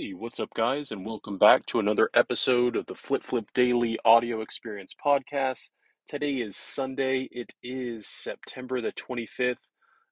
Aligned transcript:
Hey, 0.00 0.14
what's 0.14 0.40
up, 0.40 0.54
guys, 0.54 0.92
and 0.92 1.04
welcome 1.04 1.36
back 1.36 1.66
to 1.66 1.78
another 1.78 2.08
episode 2.14 2.74
of 2.74 2.86
the 2.86 2.94
Flip 2.94 3.22
Flip 3.22 3.44
Daily 3.52 3.98
Audio 4.02 4.40
Experience 4.40 4.94
Podcast. 4.94 5.68
Today 6.08 6.36
is 6.36 6.56
Sunday. 6.56 7.28
It 7.30 7.52
is 7.62 8.06
September 8.06 8.80
the 8.80 8.92
25th. 8.92 9.56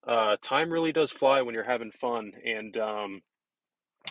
Uh, 0.07 0.37
time 0.43 0.71
really 0.71 0.93
does 0.93 1.11
fly 1.11 1.41
when 1.41 1.55
you're 1.55 1.65
having 1.65 1.91
fun, 1.91 2.33
and 2.45 2.77
um, 2.77 3.23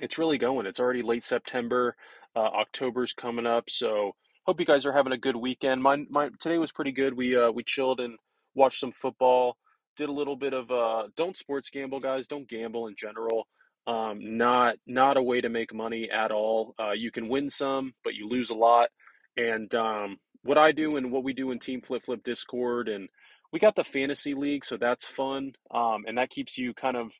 it's 0.02 0.18
really 0.18 0.40
going. 0.40 0.66
It's 0.66 0.80
already 0.80 1.04
late 1.04 1.24
September. 1.24 1.96
Uh, 2.36 2.40
October's 2.40 3.14
coming 3.14 3.46
up, 3.46 3.70
so 3.70 4.16
hope 4.48 4.60
you 4.60 4.66
guys 4.66 4.88
are 4.88 4.94
having 4.94 5.14
a 5.14 5.18
good 5.18 5.36
weekend. 5.36 5.84
My, 5.84 5.98
my 6.10 6.30
today 6.40 6.58
was 6.58 6.72
pretty 6.72 6.92
good. 6.92 7.16
We 7.16 7.38
uh, 7.38 7.52
we 7.52 7.62
chilled 7.62 8.00
and 8.00 8.18
watched 8.56 8.80
some 8.80 8.92
football. 8.92 9.58
Did 9.96 10.10
a 10.10 10.12
little 10.12 10.38
bit 10.38 10.54
of 10.56 10.72
uh, 10.72 11.10
don't 11.16 11.38
sports 11.38 11.70
gamble, 11.70 12.00
guys. 12.00 12.26
Don't 12.26 12.50
gamble 12.50 12.88
in 12.88 12.96
general. 12.98 13.48
Um, 13.88 14.38
not 14.38 14.76
not 14.86 15.16
a 15.16 15.24
way 15.24 15.40
to 15.40 15.50
make 15.50 15.74
money 15.74 16.10
at 16.12 16.32
all. 16.32 16.76
Uh, 16.78 16.92
you 16.92 17.10
can 17.10 17.30
win 17.30 17.50
some, 17.50 17.94
but 18.04 18.16
you 18.16 18.28
lose 18.28 18.50
a 18.50 18.56
lot. 18.56 18.90
And 19.38 19.74
um, 19.76 20.18
what 20.44 20.58
I 20.58 20.72
do 20.74 20.98
and 20.98 21.12
what 21.12 21.24
we 21.24 21.34
do 21.34 21.52
in 21.52 21.60
Team 21.60 21.82
Flip 21.82 22.04
Flip 22.04 22.22
Discord, 22.24 22.90
and 22.90 23.08
we 23.54 23.60
got 23.60 23.76
the 23.76 23.84
fantasy 23.84 24.34
league, 24.34 24.66
so 24.66 24.78
that's 24.78 25.06
fun. 25.06 25.54
Um, 25.74 26.04
and 26.06 26.18
that 26.18 26.30
keeps 26.30 26.58
you 26.58 26.74
kind 26.74 26.98
of 26.98 27.14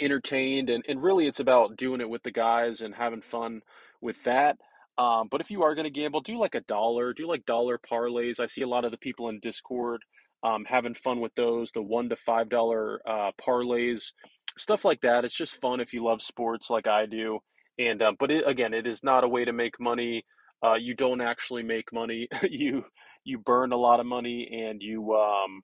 entertained. 0.00 0.68
And, 0.68 0.84
and 0.88 1.02
really, 1.02 1.26
it's 1.26 1.40
about 1.40 1.76
doing 1.76 2.00
it 2.00 2.08
with 2.08 2.22
the 2.24 2.32
guys 2.32 2.80
and 2.80 2.94
having 2.94 3.22
fun 3.22 3.60
with 4.00 4.22
that. 4.24 4.56
Um, 4.98 5.28
but 5.30 5.40
if 5.40 5.50
you 5.50 5.62
are 5.62 5.74
going 5.74 5.84
to 5.84 6.00
gamble, 6.00 6.20
do 6.20 6.38
like 6.38 6.54
a 6.54 6.60
dollar, 6.62 7.12
do 7.12 7.26
like 7.26 7.46
dollar 7.46 7.78
parlays. 7.78 8.40
I 8.40 8.46
see 8.46 8.62
a 8.62 8.68
lot 8.68 8.84
of 8.84 8.90
the 8.90 8.98
people 8.98 9.28
in 9.28 9.40
Discord 9.40 10.02
um, 10.42 10.64
having 10.66 10.94
fun 10.94 11.20
with 11.20 11.34
those, 11.34 11.70
the 11.72 11.82
one 11.82 12.08
to 12.08 12.16
five 12.16 12.48
dollar 12.48 13.00
uh, 13.08 13.30
parlays 13.40 14.12
stuff 14.58 14.84
like 14.84 15.00
that. 15.02 15.24
It's 15.24 15.36
just 15.36 15.60
fun 15.60 15.80
if 15.80 15.92
you 15.92 16.04
love 16.04 16.22
sports 16.22 16.70
like 16.70 16.86
I 16.86 17.06
do. 17.06 17.38
And 17.78 18.02
uh, 18.02 18.12
but 18.18 18.30
it, 18.30 18.44
again, 18.46 18.74
it 18.74 18.86
is 18.86 19.02
not 19.02 19.24
a 19.24 19.28
way 19.28 19.44
to 19.44 19.52
make 19.52 19.80
money. 19.80 20.24
Uh, 20.64 20.74
you 20.74 20.94
don't 20.94 21.20
actually 21.20 21.62
make 21.62 21.92
money. 21.92 22.28
you 22.48 22.84
you 23.24 23.38
burn 23.38 23.72
a 23.72 23.76
lot 23.76 24.00
of 24.00 24.06
money, 24.06 24.48
and 24.66 24.82
you 24.82 25.14
um, 25.14 25.62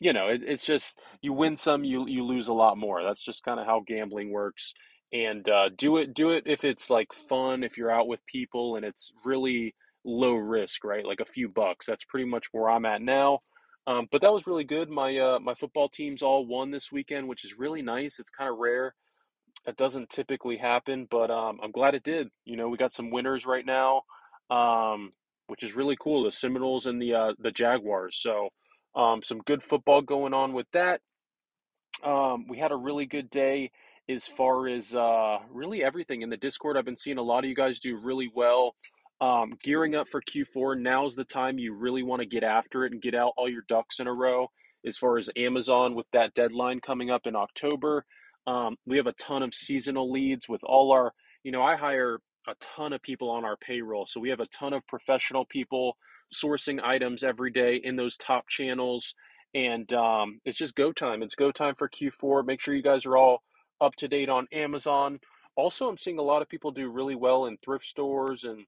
you 0.00 0.12
know, 0.12 0.28
it, 0.28 0.42
it's 0.44 0.64
just 0.64 0.98
you 1.22 1.32
win 1.32 1.56
some, 1.56 1.84
you 1.84 2.06
you 2.08 2.24
lose 2.24 2.48
a 2.48 2.52
lot 2.52 2.76
more. 2.76 3.02
That's 3.02 3.22
just 3.22 3.44
kind 3.44 3.60
of 3.60 3.66
how 3.66 3.82
gambling 3.86 4.32
works. 4.32 4.74
And 5.12 5.48
uh, 5.48 5.68
do 5.76 5.98
it 5.98 6.14
do 6.14 6.30
it 6.30 6.44
if 6.46 6.64
it's 6.64 6.90
like 6.90 7.12
fun, 7.12 7.62
if 7.62 7.76
you're 7.76 7.90
out 7.90 8.08
with 8.08 8.24
people, 8.26 8.76
and 8.76 8.84
it's 8.84 9.12
really 9.24 9.74
low 10.04 10.34
risk, 10.34 10.84
right? 10.84 11.06
Like 11.06 11.20
a 11.20 11.24
few 11.24 11.48
bucks. 11.48 11.86
That's 11.86 12.04
pretty 12.04 12.26
much 12.26 12.46
where 12.52 12.68
I'm 12.68 12.86
at 12.86 13.02
now. 13.02 13.40
Um, 13.86 14.06
but 14.12 14.20
that 14.22 14.32
was 14.32 14.46
really 14.46 14.64
good. 14.64 14.88
My 14.90 15.16
uh, 15.18 15.38
my 15.40 15.54
football 15.54 15.88
teams 15.88 16.22
all 16.22 16.46
won 16.46 16.70
this 16.70 16.92
weekend, 16.92 17.28
which 17.28 17.44
is 17.44 17.58
really 17.58 17.82
nice. 17.82 18.18
It's 18.18 18.30
kind 18.30 18.50
of 18.50 18.58
rare. 18.58 18.94
It 19.66 19.76
doesn't 19.76 20.10
typically 20.10 20.56
happen, 20.56 21.06
but 21.10 21.30
um, 21.30 21.58
I'm 21.62 21.72
glad 21.72 21.94
it 21.94 22.02
did. 22.04 22.28
You 22.44 22.56
know, 22.56 22.68
we 22.68 22.78
got 22.78 22.92
some 22.92 23.10
winners 23.10 23.44
right 23.44 23.66
now, 23.66 24.02
um, 24.50 25.12
which 25.48 25.62
is 25.62 25.74
really 25.74 25.96
cool. 26.00 26.24
The 26.24 26.32
Seminoles 26.32 26.86
and 26.86 27.02
the 27.02 27.14
uh, 27.14 27.32
the 27.38 27.50
Jaguars. 27.50 28.18
So 28.20 28.50
um, 28.94 29.22
some 29.22 29.40
good 29.40 29.62
football 29.62 30.02
going 30.02 30.34
on 30.34 30.52
with 30.52 30.66
that. 30.72 31.00
Um, 32.04 32.46
we 32.48 32.58
had 32.58 32.72
a 32.72 32.76
really 32.76 33.06
good 33.06 33.30
day 33.30 33.70
as 34.08 34.26
far 34.26 34.68
as 34.68 34.94
uh, 34.94 35.38
really 35.50 35.82
everything 35.82 36.22
in 36.22 36.30
the 36.30 36.36
Discord. 36.36 36.76
I've 36.76 36.84
been 36.84 36.96
seeing 36.96 37.18
a 37.18 37.22
lot 37.22 37.44
of 37.44 37.48
you 37.48 37.54
guys 37.54 37.80
do 37.80 37.96
really 37.96 38.30
well. 38.34 38.74
Um, 39.22 39.52
gearing 39.62 39.94
up 39.94 40.08
for 40.08 40.20
Q4, 40.20 40.80
now's 40.80 41.14
the 41.14 41.22
time 41.22 41.56
you 41.56 41.74
really 41.74 42.02
want 42.02 42.20
to 42.20 42.26
get 42.26 42.42
after 42.42 42.84
it 42.84 42.92
and 42.92 43.00
get 43.00 43.14
out 43.14 43.34
all 43.36 43.48
your 43.48 43.62
ducks 43.68 44.00
in 44.00 44.08
a 44.08 44.12
row. 44.12 44.48
As 44.84 44.96
far 44.96 45.16
as 45.16 45.30
Amazon, 45.36 45.94
with 45.94 46.06
that 46.12 46.34
deadline 46.34 46.80
coming 46.80 47.08
up 47.08 47.28
in 47.28 47.36
October, 47.36 48.04
um, 48.48 48.74
we 48.84 48.96
have 48.96 49.06
a 49.06 49.12
ton 49.12 49.44
of 49.44 49.54
seasonal 49.54 50.10
leads 50.10 50.48
with 50.48 50.60
all 50.64 50.90
our, 50.90 51.12
you 51.44 51.52
know, 51.52 51.62
I 51.62 51.76
hire 51.76 52.18
a 52.48 52.54
ton 52.60 52.92
of 52.92 53.00
people 53.00 53.30
on 53.30 53.44
our 53.44 53.56
payroll. 53.56 54.06
So 54.06 54.18
we 54.18 54.30
have 54.30 54.40
a 54.40 54.46
ton 54.46 54.72
of 54.72 54.84
professional 54.88 55.44
people 55.44 55.96
sourcing 56.34 56.82
items 56.82 57.22
every 57.22 57.52
day 57.52 57.76
in 57.76 57.94
those 57.94 58.16
top 58.16 58.48
channels. 58.48 59.14
And 59.54 59.92
um, 59.92 60.40
it's 60.44 60.58
just 60.58 60.74
go 60.74 60.90
time. 60.90 61.22
It's 61.22 61.36
go 61.36 61.52
time 61.52 61.76
for 61.76 61.88
Q4. 61.88 62.44
Make 62.44 62.60
sure 62.60 62.74
you 62.74 62.82
guys 62.82 63.06
are 63.06 63.16
all 63.16 63.44
up 63.80 63.94
to 63.98 64.08
date 64.08 64.28
on 64.28 64.48
Amazon. 64.50 65.20
Also, 65.54 65.88
I'm 65.88 65.96
seeing 65.96 66.18
a 66.18 66.22
lot 66.22 66.42
of 66.42 66.48
people 66.48 66.72
do 66.72 66.90
really 66.90 67.14
well 67.14 67.46
in 67.46 67.56
thrift 67.58 67.84
stores 67.84 68.42
and 68.42 68.64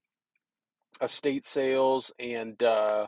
estate 1.01 1.45
sales 1.45 2.11
and 2.19 2.61
uh, 2.63 3.07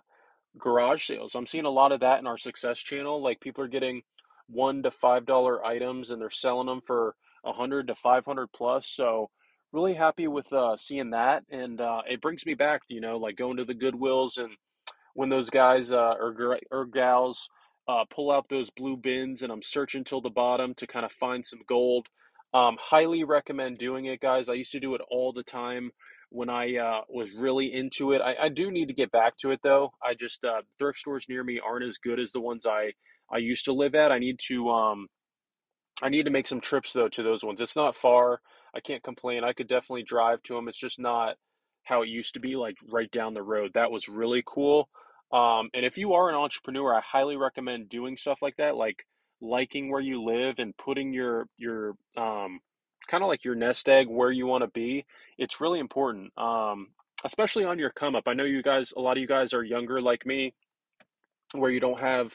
garage 0.58 1.06
sales. 1.06 1.36
I'm 1.36 1.48
seeing 1.48 1.66
a 1.66 1.70
lot 1.70 1.92
of 1.92 2.02
that 2.02 2.20
in 2.20 2.28
our 2.28 2.38
success 2.38 2.80
channel. 2.80 3.22
Like 3.22 3.40
people 3.40 3.64
are 3.64 3.70
getting 3.70 4.02
one 4.48 4.84
to 4.84 4.92
five 4.92 5.25
dollar 5.25 5.66
items 5.66 6.12
and 6.12 6.22
they're 6.22 6.30
selling 6.30 6.68
them 6.68 6.81
for 6.81 7.16
a 7.46 7.53
hundred 7.53 7.88
to 7.88 7.96
five 7.96 8.25
hundred 8.25 8.48
plus. 8.53 8.88
So 8.88 9.30
really 9.72 9.94
happy 9.94 10.28
with 10.28 10.52
uh, 10.52 10.78
seeing 10.78 11.12
that, 11.12 11.44
and 11.52 11.80
uh, 11.80 12.02
it 12.09 12.22
brings 12.22 12.46
me 12.46 12.53
back. 12.53 12.81
You 12.90 13.02
know, 13.02 13.18
like 13.18 13.36
going 13.38 13.58
to 13.58 13.66
the 13.66 13.75
Goodwills 13.75 14.38
and 14.38 14.52
when 15.14 15.30
those 15.30 15.50
guys 15.50 15.92
uh, 15.92 16.14
or 16.19 16.59
or 16.72 16.86
gals 16.86 17.50
uh, 17.88 18.06
pull 18.09 18.31
out 18.31 18.50
those 18.50 18.69
blue 18.69 18.98
bins, 18.98 19.44
and 19.44 19.52
I'm 19.52 19.64
searching 19.64 20.04
till 20.04 20.22
the 20.22 20.30
bottom 20.30 20.74
to 20.75 20.88
kind 20.88 21.06
of 21.06 21.12
find 21.14 21.46
some 21.46 21.62
gold. 21.68 22.08
Um, 22.54 22.78
highly 22.80 23.24
recommend 23.24 23.78
doing 23.78 24.06
it, 24.06 24.22
guys. 24.22 24.50
I 24.50 24.54
used 24.54 24.72
to 24.72 24.80
do 24.80 24.96
it 24.96 25.02
all 25.09 25.34
the 25.34 25.44
time 25.44 25.92
when 26.29 26.49
I 26.49 26.77
uh, 26.77 27.01
was 27.09 27.31
really 27.31 27.73
into 27.73 28.11
it. 28.11 28.21
I, 28.21 28.35
I, 28.45 28.49
do 28.49 28.69
need 28.69 28.88
to 28.88 28.93
get 28.93 29.11
back 29.11 29.38
to 29.38 29.51
it 29.51 29.61
though. 29.63 29.91
I 30.03 30.13
just 30.13 30.43
uh, 30.43 30.61
thrift 30.77 30.99
stores 30.99 31.25
near 31.29 31.43
me 31.43 31.59
aren't 31.65 31.85
as 31.85 31.97
good 31.97 32.19
as 32.19 32.31
the 32.31 32.41
ones 32.41 32.65
I 32.65 32.93
I 33.31 33.38
used 33.38 33.65
to 33.65 33.73
live 33.73 33.95
at. 33.95 34.11
I 34.11 34.19
need 34.19 34.39
to 34.47 34.69
um 34.69 35.07
I 36.01 36.09
need 36.09 36.23
to 36.23 36.31
make 36.31 36.47
some 36.47 36.61
trips 36.61 36.93
though 36.93 37.09
to 37.09 37.23
those 37.23 37.43
ones. 37.43 37.61
It's 37.61 37.75
not 37.75 37.95
far. 37.95 38.41
I 38.75 38.79
can't 38.79 39.03
complain. 39.03 39.43
I 39.43 39.53
could 39.53 39.67
definitely 39.67 40.03
drive 40.03 40.43
to 40.43 40.55
them. 40.55 40.67
It's 40.67 40.77
just 40.77 40.99
not 40.99 41.35
how 41.83 42.01
it 42.03 42.09
used 42.09 42.33
to 42.33 42.39
be, 42.39 42.55
like 42.55 42.75
right 42.89 43.09
down 43.11 43.33
the 43.33 43.41
road. 43.41 43.71
That 43.73 43.91
was 43.91 44.09
really 44.09 44.44
cool. 44.45 44.89
Um, 45.31 45.69
and 45.73 45.85
if 45.85 45.97
you 45.97 46.13
are 46.13 46.29
an 46.29 46.35
entrepreneur, 46.35 46.94
I 46.94 47.01
highly 47.01 47.38
recommend 47.38 47.89
doing 47.89 48.17
stuff 48.17 48.41
like 48.41 48.57
that, 48.57 48.75
like 48.75 49.05
liking 49.41 49.89
where 49.89 50.01
you 50.01 50.23
live 50.23 50.59
and 50.59 50.75
putting 50.77 51.13
your 51.13 51.47
your 51.57 51.95
um, 52.15 52.59
kind 53.07 53.23
of 53.23 53.28
like 53.29 53.44
your 53.44 53.56
nest 53.56 53.88
egg 53.90 54.07
where 54.07 54.31
you 54.31 54.45
want 54.45 54.63
to 54.63 54.69
be. 54.69 55.06
It's 55.38 55.62
really 55.62 55.79
important, 55.79 56.38
um, 56.38 56.88
especially 57.23 57.66
on 57.66 57.79
your 57.79 57.90
come 57.90 58.16
up. 58.16 58.28
I 58.28 58.34
know 58.34 58.44
you 58.44 58.62
guys, 58.62 58.94
a 58.95 59.01
lot 59.01 59.18
of 59.18 59.22
you 59.22 59.28
guys 59.28 59.53
are 59.53 59.63
younger 59.63 60.01
like 60.01 60.25
me, 60.25 60.53
where 61.53 61.72
you 61.72 61.79
don't 61.79 62.00
have, 62.00 62.34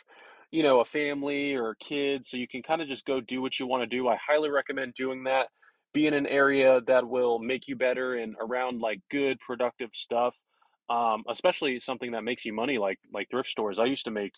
you 0.50 0.62
know, 0.62 0.80
a 0.80 0.84
family 0.84 1.54
or 1.54 1.74
kids, 1.76 2.30
so 2.30 2.36
you 2.36 2.48
can 2.48 2.62
kind 2.62 2.82
of 2.82 2.88
just 2.88 3.04
go 3.04 3.20
do 3.20 3.42
what 3.42 3.58
you 3.58 3.66
want 3.66 3.82
to 3.82 3.86
do. 3.86 4.08
I 4.08 4.16
highly 4.16 4.50
recommend 4.50 4.94
doing 4.94 5.24
that. 5.24 5.48
Be 5.92 6.06
in 6.06 6.14
an 6.14 6.26
area 6.26 6.80
that 6.86 7.06
will 7.06 7.38
make 7.38 7.68
you 7.68 7.76
better 7.76 8.14
and 8.14 8.34
around 8.40 8.80
like 8.80 9.00
good, 9.10 9.38
productive 9.40 9.90
stuff. 9.92 10.36
Um, 10.88 11.22
especially 11.28 11.78
something 11.80 12.12
that 12.12 12.24
makes 12.24 12.44
you 12.44 12.52
money, 12.52 12.78
like 12.78 12.98
like 13.12 13.28
thrift 13.30 13.48
stores. 13.48 13.78
I 13.78 13.84
used 13.84 14.04
to 14.06 14.10
make 14.10 14.32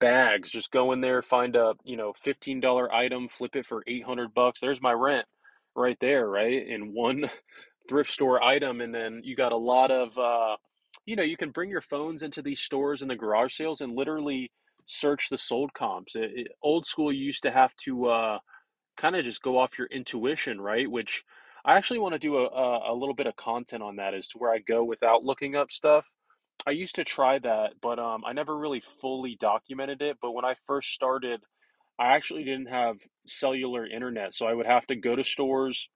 bags. 0.00 0.50
Just 0.50 0.70
go 0.70 0.92
in 0.92 1.00
there, 1.00 1.22
find 1.22 1.56
a 1.56 1.74
you 1.84 1.96
know 1.96 2.12
fifteen 2.20 2.60
dollar 2.60 2.92
item, 2.92 3.28
flip 3.28 3.56
it 3.56 3.66
for 3.66 3.82
eight 3.86 4.04
hundred 4.04 4.34
bucks. 4.34 4.60
There's 4.60 4.82
my 4.82 4.92
rent 4.92 5.26
right 5.74 5.98
there, 6.00 6.28
right? 6.28 6.66
In 6.66 6.94
one 6.94 7.28
thrift 7.88 8.10
store 8.10 8.42
item. 8.42 8.80
And 8.80 8.94
then 8.94 9.20
you 9.24 9.36
got 9.36 9.52
a 9.52 9.56
lot 9.56 9.90
of, 9.90 10.16
uh, 10.18 10.56
you 11.06 11.16
know, 11.16 11.22
you 11.22 11.36
can 11.36 11.50
bring 11.50 11.70
your 11.70 11.80
phones 11.80 12.22
into 12.22 12.42
these 12.42 12.60
stores 12.60 13.02
and 13.02 13.10
the 13.10 13.16
garage 13.16 13.56
sales 13.56 13.80
and 13.80 13.96
literally 13.96 14.50
search 14.86 15.28
the 15.28 15.38
sold 15.38 15.72
comps. 15.72 16.16
It, 16.16 16.30
it, 16.34 16.48
old 16.62 16.86
school, 16.86 17.12
you 17.12 17.24
used 17.24 17.42
to 17.44 17.50
have 17.50 17.74
to 17.84 18.06
uh, 18.06 18.38
kind 18.96 19.16
of 19.16 19.24
just 19.24 19.42
go 19.42 19.58
off 19.58 19.78
your 19.78 19.86
intuition, 19.88 20.60
right? 20.60 20.90
Which 20.90 21.24
I 21.64 21.76
actually 21.76 21.98
want 22.00 22.14
to 22.14 22.18
do 22.18 22.38
a, 22.38 22.92
a, 22.92 22.94
little 22.94 23.14
bit 23.14 23.26
of 23.26 23.36
content 23.36 23.82
on 23.82 23.96
that 23.96 24.14
as 24.14 24.28
to 24.28 24.38
where 24.38 24.52
I 24.52 24.58
go 24.58 24.82
without 24.84 25.24
looking 25.24 25.56
up 25.56 25.70
stuff. 25.70 26.06
I 26.66 26.72
used 26.72 26.96
to 26.96 27.04
try 27.04 27.38
that, 27.38 27.74
but 27.80 27.98
um, 27.98 28.22
I 28.26 28.32
never 28.32 28.56
really 28.56 28.82
fully 29.00 29.36
documented 29.40 30.02
it. 30.02 30.18
But 30.20 30.32
when 30.32 30.44
I 30.44 30.54
first 30.66 30.92
started, 30.92 31.40
I 32.00 32.14
actually 32.14 32.44
didn't 32.44 32.68
have 32.68 32.98
cellular 33.26 33.86
internet, 33.86 34.34
so 34.34 34.46
I 34.46 34.54
would 34.54 34.66
have 34.66 34.86
to 34.88 34.96
go 34.96 35.16
to 35.16 35.24
stores. 35.24 35.90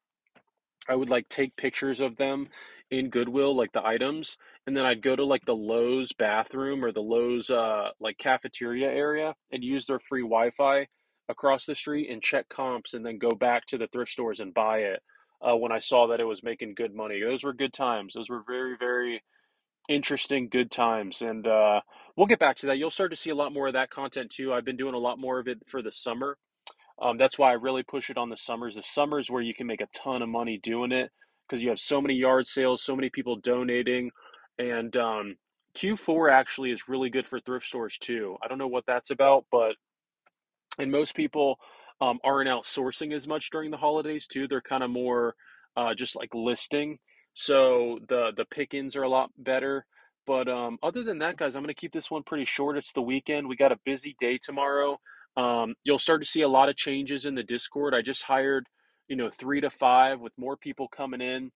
I 0.89 0.97
would 0.97 1.11
like 1.11 1.29
take 1.31 1.57
pictures 1.57 2.01
of 2.03 2.17
them 2.19 2.49
in 2.93 3.11
Goodwill, 3.11 3.57
like 3.57 3.73
the 3.73 3.87
items, 3.87 4.39
and 4.69 4.77
then 4.77 4.87
I'd 4.87 5.03
go 5.03 5.17
to 5.17 5.25
like 5.27 5.47
the 5.47 5.57
Lowe's 5.57 6.13
bathroom 6.15 6.85
or 6.85 6.93
the 6.93 7.03
Lowe's 7.03 7.51
uh, 7.51 7.91
like 8.01 8.19
cafeteria 8.19 8.89
area 8.91 9.35
and 9.53 9.65
use 9.65 9.87
their 9.87 10.01
free 10.01 10.23
Wi 10.23 10.51
Fi 10.53 10.89
across 11.29 11.67
the 11.67 11.75
street 11.77 12.11
and 12.11 12.23
check 12.23 12.49
comps 12.51 12.95
and 12.95 13.07
then 13.07 13.19
go 13.19 13.33
back 13.33 13.67
to 13.69 13.79
the 13.79 13.89
thrift 13.89 14.13
stores 14.13 14.41
and 14.41 14.55
buy 14.55 14.81
it. 14.81 15.01
uh, 15.43 15.57
when 15.57 15.73
I 15.73 15.81
saw 15.81 16.09
that 16.09 16.21
it 16.21 16.25
was 16.27 16.43
making 16.45 16.75
good 16.77 16.95
money. 16.95 17.21
Those 17.21 17.45
were 17.45 17.55
good 17.55 17.73
times. 17.75 18.15
Those 18.15 18.31
were 18.31 18.45
very, 18.47 18.77
very 18.79 19.23
interesting, 19.89 20.49
good 20.51 20.71
times. 20.73 21.23
And 21.23 21.47
uh, 21.49 21.83
we'll 22.17 22.27
get 22.27 22.39
back 22.39 22.57
to 22.59 22.67
that. 22.67 22.79
You'll 22.79 22.91
start 22.91 23.11
to 23.11 23.17
see 23.17 23.31
a 23.31 23.35
lot 23.35 23.53
more 23.53 23.67
of 23.69 23.75
that 23.75 23.91
content 23.91 24.31
too. 24.31 24.53
I've 24.53 24.65
been 24.65 24.77
doing 24.77 24.95
a 24.95 24.99
lot 24.99 25.19
more 25.19 25.39
of 25.39 25.49
it 25.49 25.59
for 25.67 25.83
the 25.83 25.93
summer. 25.93 26.37
Um, 27.01 27.17
that's 27.17 27.39
why 27.39 27.51
I 27.51 27.55
really 27.55 27.83
push 27.83 28.11
it 28.11 28.17
on 28.19 28.29
the 28.31 28.37
summers. 28.37 28.77
The 28.77 28.83
summers 28.83 29.31
where 29.31 29.43
you 29.43 29.55
can 29.55 29.67
make 29.67 29.81
a 29.81 29.89
ton 29.95 30.23
of 30.23 30.29
money 30.29 30.61
doing 30.63 30.93
it 30.93 31.11
because 31.49 31.63
you 31.63 31.69
have 31.71 31.79
so 31.79 32.01
many 32.01 32.15
yard 32.15 32.47
sales, 32.47 32.83
so 32.83 32.95
many 32.95 33.11
people 33.11 33.37
donating, 33.37 34.11
and 34.59 34.97
um, 34.97 35.37
Q4 35.77 36.31
actually 36.33 36.71
is 36.71 36.89
really 36.89 37.11
good 37.11 37.27
for 37.27 37.41
thrift 37.41 37.67
stores 37.67 37.99
too. 38.01 38.37
I 38.43 38.49
don't 38.49 38.59
know 38.59 38.69
what 38.69 38.87
that's 38.87 39.11
about, 39.11 39.45
but 39.51 39.75
and 40.79 40.91
most 40.91 41.15
people 41.15 41.59
um, 42.01 42.19
aren't 42.25 42.49
outsourcing 42.49 43.13
as 43.13 43.27
much 43.27 43.51
during 43.51 43.71
the 43.71 43.77
holidays 43.77 44.27
too. 44.27 44.47
They're 44.47 44.61
kind 44.61 44.83
of 44.85 44.91
more 44.91 45.35
uh, 45.77 45.95
just 45.95 46.17
like 46.17 46.35
listing, 46.35 46.99
so 47.35 47.99
the 48.09 48.33
the 48.37 48.45
pick-ins 48.45 48.97
are 48.97 49.03
a 49.03 49.09
lot 49.09 49.31
better. 49.37 49.85
But 50.27 50.49
um, 50.49 50.79
other 50.83 51.03
than 51.03 51.19
that, 51.19 51.37
guys, 51.37 51.55
I'm 51.55 51.63
going 51.63 51.75
to 51.75 51.81
keep 51.81 51.93
this 51.93 52.11
one 52.11 52.23
pretty 52.23 52.47
short. 52.47 52.79
It's 52.79 52.93
the 52.93 53.03
weekend. 53.03 53.49
We 53.49 53.57
got 53.57 53.73
a 53.73 53.79
busy 53.85 54.17
day 54.19 54.39
tomorrow. 54.43 54.99
Um, 55.37 55.75
you'll 55.85 55.99
start 55.99 56.23
to 56.23 56.29
see 56.29 56.43
a 56.43 56.49
lot 56.49 56.69
of 56.69 56.77
changes 56.77 57.27
in 57.27 57.35
the 57.35 57.43
Discord. 57.43 57.95
I 57.95 58.03
just 58.03 58.23
hired, 58.23 58.67
you 59.09 59.17
know, 59.17 59.31
three 59.31 59.61
to 59.61 59.71
five 59.71 60.21
with 60.21 60.33
more 60.39 60.57
people 60.57 60.89
coming 60.89 61.21
in 61.21 61.51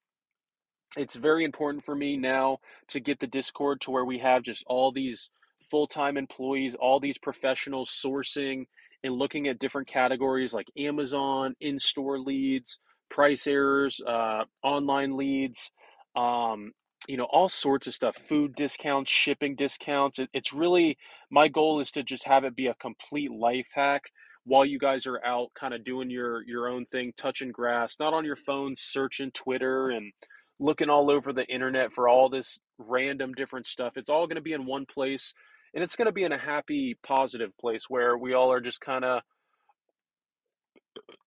it's 0.96 1.14
very 1.14 1.44
important 1.44 1.84
for 1.84 1.94
me 1.94 2.16
now 2.16 2.58
to 2.88 3.00
get 3.00 3.20
the 3.20 3.26
Discord 3.26 3.80
to 3.82 3.90
where 3.90 4.04
we 4.04 4.18
have 4.18 4.42
just 4.42 4.64
all 4.66 4.90
these 4.92 5.30
full 5.70 5.86
time 5.86 6.16
employees, 6.16 6.74
all 6.74 7.00
these 7.00 7.18
professionals 7.18 7.90
sourcing 7.90 8.66
and 9.04 9.14
looking 9.14 9.48
at 9.48 9.58
different 9.58 9.86
categories 9.88 10.54
like 10.54 10.70
Amazon, 10.76 11.54
in 11.60 11.78
store 11.78 12.18
leads, 12.18 12.78
price 13.10 13.46
errors, 13.46 14.00
uh, 14.06 14.44
online 14.62 15.16
leads, 15.16 15.70
um, 16.16 16.72
you 17.06 17.16
know, 17.16 17.28
all 17.30 17.48
sorts 17.48 17.86
of 17.86 17.94
stuff, 17.94 18.16
food 18.16 18.54
discounts, 18.54 19.10
shipping 19.10 19.54
discounts. 19.54 20.18
It, 20.18 20.30
it's 20.32 20.52
really 20.52 20.98
my 21.30 21.48
goal 21.48 21.80
is 21.80 21.90
to 21.92 22.02
just 22.02 22.24
have 22.24 22.44
it 22.44 22.56
be 22.56 22.66
a 22.66 22.74
complete 22.74 23.30
life 23.30 23.68
hack 23.72 24.10
while 24.44 24.64
you 24.64 24.78
guys 24.78 25.06
are 25.06 25.22
out 25.24 25.48
kind 25.54 25.74
of 25.74 25.84
doing 25.84 26.10
your 26.10 26.42
your 26.44 26.68
own 26.68 26.86
thing 26.86 27.12
touching 27.14 27.52
grass 27.52 27.96
not 28.00 28.14
on 28.14 28.24
your 28.24 28.36
phone 28.36 28.74
searching 28.74 29.30
twitter 29.32 29.90
and 29.90 30.10
looking 30.58 30.90
all 30.90 31.10
over 31.10 31.32
the 31.32 31.46
internet 31.46 31.92
for 31.92 32.08
all 32.08 32.28
this 32.28 32.58
random 32.78 33.32
different 33.34 33.66
stuff. 33.66 33.96
It's 33.96 34.10
all 34.10 34.26
going 34.26 34.36
to 34.36 34.42
be 34.42 34.52
in 34.52 34.66
one 34.66 34.86
place 34.86 35.34
and 35.74 35.84
it's 35.84 35.96
going 35.96 36.06
to 36.06 36.12
be 36.12 36.24
in 36.24 36.32
a 36.32 36.38
happy, 36.38 36.96
positive 37.02 37.56
place 37.58 37.84
where 37.88 38.16
we 38.16 38.34
all 38.34 38.50
are 38.52 38.60
just 38.60 38.80
kind 38.80 39.04
of 39.04 39.22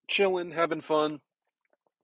chilling, 0.07 0.51
having 0.51 0.81
fun, 0.81 1.19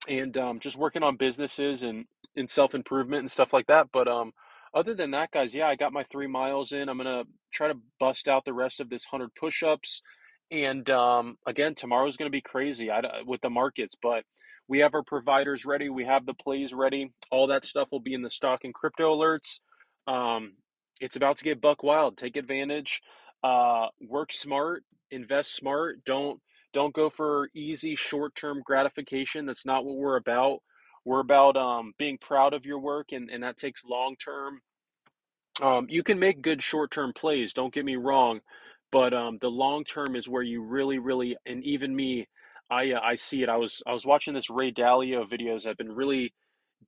and 0.08 0.38
um, 0.38 0.60
just 0.60 0.78
working 0.78 1.04
on 1.04 1.18
businesses 1.18 1.84
and 1.84 2.06
in 2.38 2.48
self 2.50 2.75
improvement 2.75 3.22
and 3.22 3.31
stuff 3.31 3.54
like 3.54 3.68
that. 3.68 3.89
But 3.94 4.10
um, 4.10 4.34
other 4.75 4.95
than 4.95 5.12
that, 5.13 5.31
guys, 5.31 5.56
yeah, 5.56 5.68
I 5.69 5.78
got 5.78 5.94
my 5.94 6.06
three 6.06 6.28
miles 6.28 6.74
in. 6.74 6.89
I'm 6.89 6.98
gonna 6.98 7.25
try 7.54 7.69
to 7.69 7.80
bust 8.00 8.30
out 8.30 8.45
the 8.45 8.54
rest 8.54 8.81
of 8.81 8.89
this 8.89 9.06
hundred 9.06 9.31
push 9.39 9.63
ups, 9.63 10.04
and 10.51 10.89
um, 10.92 11.38
again, 11.48 11.75
tomorrow's 11.75 12.18
gonna 12.18 12.31
be 12.31 12.42
crazy 12.42 12.92
I, 12.92 13.01
with 13.28 13.42
the 13.42 13.51
markets, 13.51 13.95
but 14.01 14.25
we 14.69 14.80
have 14.80 14.95
our 14.95 15.04
providers 15.04 15.66
ready. 15.66 15.89
We 15.89 16.06
have 16.06 16.28
the 16.28 16.36
plays 16.36 16.74
ready. 16.74 17.13
All 17.31 17.48
that 17.50 17.66
stuff 17.66 17.89
will 17.94 18.01
be 18.01 18.16
in 18.16 18.24
the 18.24 18.31
stock 18.31 18.62
and 18.66 18.75
crypto 18.75 19.16
alerts. 19.16 19.62
Um, 20.07 20.54
it's 21.01 21.18
about 21.18 21.39
to 21.39 21.45
get 21.45 21.62
buck 21.62 21.84
wild. 21.84 22.18
Take 22.18 22.38
advantage. 22.38 23.01
Uh, 23.44 23.88
work 24.10 24.34
smart. 24.34 24.84
Invest 25.12 25.56
smart. 25.56 26.06
Don't 26.06 26.42
don't 26.74 26.95
go 26.95 27.12
for 27.12 27.50
easy 27.56 27.95
short 27.98 28.36
term 28.36 28.63
gratification. 28.66 29.45
That's 29.48 29.68
not 29.68 29.86
what 29.86 29.98
we're 29.98 30.18
about. 30.18 30.60
We're 31.07 31.21
about 31.21 31.56
um, 31.56 31.94
being 31.98 32.18
proud 32.18 32.54
of 32.54 32.65
your 32.65 32.80
work, 32.80 33.13
and, 33.13 33.30
and 33.30 33.42
that 33.44 33.56
takes 33.56 33.86
long 33.86 34.18
term. 34.18 34.59
Um, 35.62 35.88
you 35.89 36.04
can 36.04 36.19
make 36.19 36.42
good 36.42 36.62
short 36.62 36.92
term 36.92 37.13
plays. 37.13 37.54
Don't 37.54 37.74
get 37.74 37.86
me 37.86 37.95
wrong, 37.95 38.42
but 38.92 39.13
um, 39.13 39.38
the 39.38 39.50
long 39.50 39.86
term 39.86 40.18
is 40.18 40.27
where 40.27 40.44
you 40.44 40.62
really, 40.62 41.00
really, 41.00 41.38
and 41.45 41.63
even 41.63 41.95
me, 41.95 42.27
I 42.69 42.92
uh, 42.92 43.00
I 43.00 43.15
see 43.15 43.42
it. 43.42 43.48
I 43.48 43.56
was 43.56 43.81
I 43.88 43.94
was 43.94 44.06
watching 44.06 44.33
this 44.33 44.50
Ray 44.50 44.74
Dalio 44.74 45.24
videos. 45.25 45.65
I've 45.65 45.77
been 45.77 45.95
really 45.95 46.33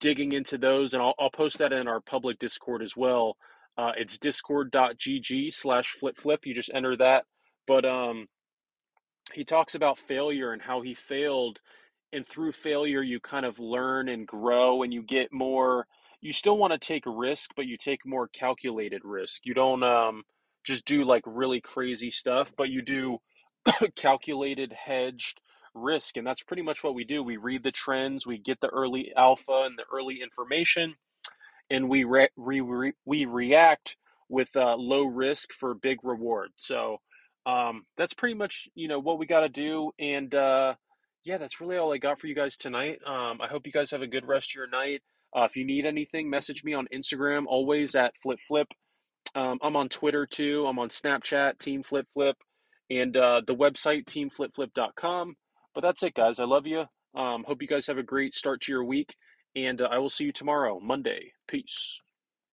digging 0.01 0.33
into 0.33 0.57
those, 0.57 0.93
and 0.93 1.01
I'll 1.01 1.15
I'll 1.17 1.31
post 1.31 1.59
that 1.59 1.71
in 1.71 1.87
our 1.87 2.01
public 2.01 2.39
Discord 2.39 2.83
as 2.83 2.97
well. 2.97 3.37
Uh, 3.77 3.93
it's 3.95 4.17
discord.gg 4.17 5.53
slash 5.53 5.95
flip. 5.97 6.45
You 6.45 6.53
just 6.53 6.71
enter 6.73 6.97
that. 6.97 7.23
But 7.65 7.85
um, 7.85 8.27
he 9.33 9.45
talks 9.45 9.75
about 9.75 9.97
failure 9.97 10.51
and 10.51 10.61
how 10.61 10.81
he 10.81 10.93
failed, 10.93 11.61
and 12.13 12.27
through 12.27 12.51
failure 12.53 13.01
you 13.01 13.19
kind 13.19 13.45
of 13.45 13.59
learn 13.59 14.09
and 14.09 14.27
grow, 14.27 14.83
and 14.83 14.93
you 14.93 15.03
get 15.03 15.31
more. 15.33 15.87
You 16.21 16.33
still 16.33 16.57
want 16.57 16.73
to 16.73 16.79
take 16.79 17.03
risk, 17.05 17.51
but 17.55 17.65
you 17.67 17.77
take 17.77 18.05
more 18.05 18.27
calculated 18.27 19.01
risk. 19.05 19.41
You 19.45 19.53
don't 19.53 19.83
um 19.83 20.23
just 20.65 20.85
do 20.85 21.03
like 21.03 21.23
really 21.25 21.61
crazy 21.61 22.11
stuff, 22.11 22.53
but 22.57 22.69
you 22.69 22.81
do 22.81 23.19
calculated, 23.95 24.73
hedged 24.73 25.39
risk. 25.73 26.17
And 26.17 26.25
that's 26.27 26.43
pretty 26.43 26.63
much 26.63 26.83
what 26.83 26.95
we 26.95 27.03
do. 27.03 27.23
We 27.23 27.37
read 27.37 27.63
the 27.63 27.71
trends, 27.71 28.27
we 28.27 28.37
get 28.37 28.59
the 28.61 28.69
early 28.69 29.11
alpha 29.15 29.63
and 29.65 29.77
the 29.77 29.85
early 29.93 30.21
information, 30.21 30.95
and 31.69 31.89
we 31.89 32.03
re- 32.03 32.29
re- 32.37 32.93
we 33.05 33.25
react 33.25 33.97
with 34.29 34.49
uh, 34.55 34.75
low 34.75 35.03
risk 35.05 35.53
for 35.53 35.73
big 35.73 35.99
reward. 36.03 36.49
So 36.55 36.97
um, 37.45 37.85
that's 37.97 38.13
pretty 38.13 38.35
much 38.35 38.67
you 38.75 38.87
know 38.87 38.99
what 38.99 39.19
we 39.19 39.25
got 39.25 39.41
to 39.41 39.49
do. 39.49 39.91
And 39.99 40.33
uh, 40.35 40.75
yeah, 41.23 41.37
that's 41.37 41.61
really 41.61 41.77
all 41.77 41.93
I 41.93 41.97
got 41.97 42.19
for 42.19 42.27
you 42.27 42.35
guys 42.35 42.57
tonight. 42.57 42.99
Um, 43.05 43.41
I 43.41 43.47
hope 43.47 43.65
you 43.65 43.71
guys 43.71 43.91
have 43.91 44.01
a 44.01 44.07
good 44.07 44.27
rest 44.27 44.51
of 44.51 44.55
your 44.55 44.69
night. 44.69 45.01
Uh, 45.35 45.43
if 45.43 45.55
you 45.55 45.65
need 45.65 45.85
anything, 45.85 46.29
message 46.29 46.63
me 46.63 46.73
on 46.73 46.87
Instagram, 46.93 47.45
always 47.47 47.95
at 47.95 48.13
flip 48.21 48.39
flip. 48.47 48.67
Um, 49.35 49.59
I'm 49.61 49.75
on 49.75 49.89
Twitter 49.89 50.25
too. 50.25 50.65
I'm 50.67 50.79
on 50.79 50.89
Snapchat, 50.89 51.59
Team 51.59 51.83
Flip 51.83 52.07
Flip, 52.13 52.35
and 52.89 53.15
uh, 53.15 53.41
the 53.45 53.55
website 53.55 54.05
teamflipflip.com. 54.05 55.35
But 55.75 55.81
that's 55.81 56.01
it, 56.03 56.15
guys. 56.15 56.39
I 56.39 56.45
love 56.45 56.65
you. 56.65 56.85
Um, 57.15 57.43
hope 57.47 57.61
you 57.61 57.67
guys 57.67 57.87
have 57.87 57.97
a 57.97 58.03
great 58.03 58.33
start 58.33 58.61
to 58.61 58.71
your 58.71 58.83
week, 58.83 59.15
and 59.55 59.81
uh, 59.81 59.87
I 59.91 59.99
will 59.99 60.09
see 60.09 60.25
you 60.25 60.31
tomorrow, 60.31 60.79
Monday. 60.79 61.33
Peace. 61.47 62.01